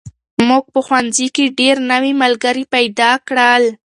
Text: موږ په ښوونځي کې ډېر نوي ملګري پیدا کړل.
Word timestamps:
موږ 0.47 0.65
په 0.73 0.79
ښوونځي 0.85 1.27
کې 1.35 1.45
ډېر 1.59 1.75
نوي 1.91 2.13
ملګري 2.21 2.63
پیدا 2.73 3.11
کړل. 3.27 3.63